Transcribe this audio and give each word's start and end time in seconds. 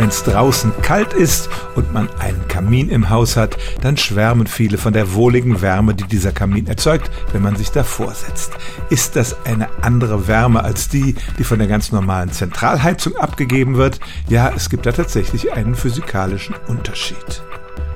Wenn 0.00 0.08
es 0.08 0.22
draußen 0.22 0.72
kalt 0.80 1.12
ist 1.12 1.50
und 1.74 1.92
man 1.92 2.08
einen 2.18 2.48
Kamin 2.48 2.88
im 2.88 3.10
Haus 3.10 3.36
hat, 3.36 3.58
dann 3.82 3.98
schwärmen 3.98 4.46
viele 4.46 4.78
von 4.78 4.94
der 4.94 5.12
wohligen 5.12 5.60
Wärme, 5.60 5.94
die 5.94 6.04
dieser 6.04 6.32
Kamin 6.32 6.68
erzeugt, 6.68 7.10
wenn 7.32 7.42
man 7.42 7.54
sich 7.54 7.70
davor 7.70 8.14
setzt. 8.14 8.54
Ist 8.88 9.14
das 9.14 9.36
eine 9.44 9.68
andere 9.82 10.26
Wärme 10.26 10.64
als 10.64 10.88
die, 10.88 11.16
die 11.38 11.44
von 11.44 11.58
der 11.58 11.68
ganz 11.68 11.92
normalen 11.92 12.32
Zentralheizung 12.32 13.14
abgegeben 13.18 13.76
wird? 13.76 14.00
Ja, 14.26 14.50
es 14.56 14.70
gibt 14.70 14.86
da 14.86 14.92
tatsächlich 14.92 15.52
einen 15.52 15.74
physikalischen 15.74 16.54
Unterschied. 16.66 17.42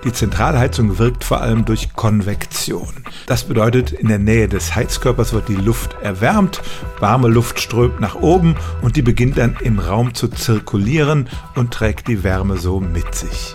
Die 0.04 0.12
Zentralheizung 0.12 0.98
wirkt 0.98 1.24
vor 1.24 1.40
allem 1.40 1.64
durch 1.64 1.94
Konvektion. 1.94 2.92
Das 3.26 3.44
bedeutet, 3.44 3.90
in 3.90 4.08
der 4.08 4.18
Nähe 4.18 4.48
des 4.48 4.74
Heizkörpers 4.74 5.32
wird 5.32 5.48
die 5.48 5.54
Luft 5.54 5.96
erwärmt, 6.02 6.60
warme 7.00 7.28
Luft 7.28 7.58
strömt 7.58 8.00
nach 8.00 8.14
oben 8.14 8.54
und 8.82 8.96
die 8.96 9.02
beginnt 9.02 9.38
dann 9.38 9.56
im 9.62 9.78
Raum 9.78 10.12
zu 10.12 10.28
zirkulieren 10.28 11.30
und 11.54 11.72
trägt 11.72 12.06
die 12.08 12.22
Wärme 12.22 12.58
so 12.58 12.80
mit 12.80 13.14
sich. 13.14 13.54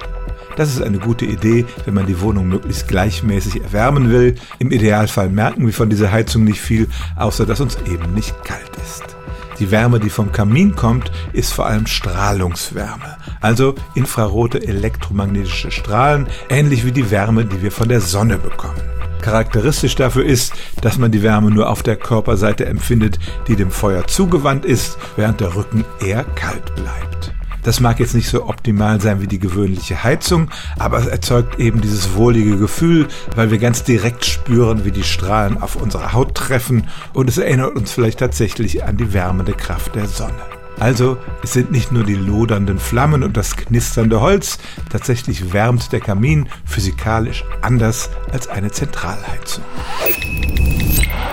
Das 0.56 0.70
ist 0.70 0.82
eine 0.82 0.98
gute 0.98 1.26
Idee, 1.26 1.66
wenn 1.86 1.94
man 1.94 2.08
die 2.08 2.20
Wohnung 2.20 2.50
möglichst 2.50 2.88
gleichmäßig 2.88 3.62
erwärmen 3.62 4.10
will. 4.10 4.36
Im 4.58 4.72
Idealfall 4.72 5.30
merken 5.30 5.66
wir 5.66 5.74
von 5.74 5.90
dieser 5.90 6.12
Heizung 6.12 6.44
nicht 6.44 6.60
viel, 6.60 6.88
außer 7.16 7.46
dass 7.46 7.62
uns 7.62 7.78
eben 7.86 8.14
nicht 8.14 8.44
kalt 8.44 8.72
ist. 8.84 9.16
Die 9.60 9.72
Wärme, 9.72 10.00
die 10.00 10.10
vom 10.10 10.32
Kamin 10.32 10.76
kommt, 10.76 11.12
ist 11.34 11.52
vor 11.52 11.66
allem 11.66 11.86
Strahlungswärme, 11.86 13.18
also 13.42 13.76
infrarote 13.94 14.66
elektromagnetische 14.66 15.72
Strahlen, 15.72 16.28
ähnlich 16.50 16.86
wie 16.86 16.94
die 16.94 17.12
Wärme, 17.12 17.44
die 17.46 17.62
wir 17.62 17.72
von 17.72 17.90
der 17.90 18.00
Sonne 18.00 18.38
bekommen. 18.38 18.80
Charakteristisch 19.22 19.96
dafür 19.96 20.26
ist, 20.26 20.54
dass 20.82 20.98
man 20.98 21.12
die 21.12 21.24
Wärme 21.24 21.52
nur 21.52 21.70
auf 21.70 21.84
der 21.84 21.98
Körperseite 21.98 22.66
empfindet, 22.66 23.20
die 23.48 23.58
dem 23.58 23.70
Feuer 23.70 24.08
zugewandt 24.08 24.64
ist, 24.64 24.98
während 25.18 25.42
der 25.42 25.56
Rücken 25.56 25.84
eher 26.00 26.24
kalt 26.24 26.74
bleibt. 26.76 27.19
Das 27.64 27.80
mag 27.80 28.00
jetzt 28.00 28.16
nicht 28.16 28.30
so 28.30 28.48
optimal 28.48 29.02
sein 29.02 29.22
wie 29.22 29.28
die 29.28 29.40
gewöhnliche 29.40 30.04
Heizung, 30.04 30.50
aber 30.78 30.98
es 30.98 31.08
erzeugt 31.08 31.60
eben 31.60 31.82
dieses 31.82 32.16
wohlige 32.16 32.58
Gefühl, 32.58 33.08
weil 33.36 33.52
wir 33.52 33.58
ganz 33.58 33.84
direkt 33.84 34.26
spüren, 34.26 34.86
wie 34.86 34.92
die 34.92 35.04
Strahlen 35.04 35.62
auf 35.62 35.76
unsere 35.76 36.14
Haut 36.14 36.36
treffen 36.36 36.88
und 37.14 37.30
es 37.30 37.38
erinnert 37.38 37.76
uns 37.76 37.92
vielleicht 37.92 38.20
tatsächlich 38.20 38.84
an 38.84 38.98
die 38.98 39.14
wärmende 39.14 39.54
Kraft 39.54 39.96
der 39.96 40.08
Sonne. 40.08 40.42
Also 40.80 41.18
es 41.44 41.54
sind 41.54 41.72
nicht 41.72 41.92
nur 41.92 42.04
die 42.06 42.16
lodernden 42.16 42.80
Flammen 42.80 43.24
und 43.24 43.36
das 43.36 43.58
knisternde 43.58 44.22
Holz, 44.22 44.60
tatsächlich 44.90 45.52
wärmt 45.52 45.92
der 45.92 46.00
Kamin 46.00 46.48
physikalisch 46.66 47.44
anders 47.62 48.10
als 48.32 48.48
eine 48.48 48.72
Zentralheizung. 48.72 49.64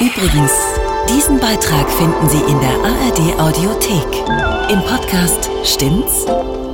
Übrigens, 0.01 0.53
diesen 1.09 1.39
Beitrag 1.39 1.89
finden 1.91 2.29
Sie 2.29 2.39
in 2.39 2.61
der 2.61 2.71
ARD 2.71 3.41
Audiothek. 3.41 4.71
Im 4.71 4.81
Podcast 4.83 5.51
Stimmt's? 5.65 6.27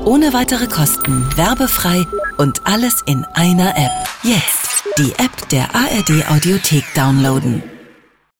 Ohne 0.04 0.32
weitere 0.32 0.66
Kosten, 0.66 1.26
werbefrei 1.36 2.04
und 2.38 2.66
alles 2.66 3.02
in 3.06 3.24
einer 3.34 3.76
App. 3.76 3.90
Jetzt 4.22 4.84
die 4.98 5.12
App 5.12 5.48
der 5.50 5.74
ARD 5.74 6.28
Audiothek 6.30 6.84
downloaden. 6.94 7.62